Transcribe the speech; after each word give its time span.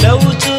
No 0.00 0.16
you. 0.20 0.57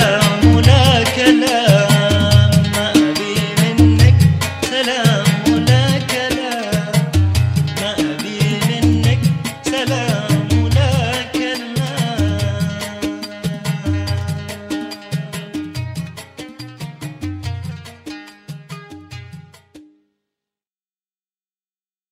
yeah. 0.00 0.23